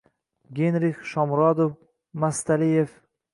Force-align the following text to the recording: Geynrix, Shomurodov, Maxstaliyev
Geynrix, 0.59 1.03
Shomurodov, 1.11 1.69
Maxstaliyev 2.25 2.99